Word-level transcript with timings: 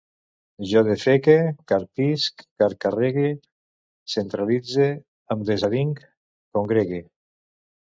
Jo 0.69 0.81
defeque, 0.87 1.35
carpisc, 1.73 2.45
cascarrege, 2.63 3.29
centralitze, 4.17 4.91
em 5.37 5.49
desavinc, 5.55 6.07
congregue 6.61 7.07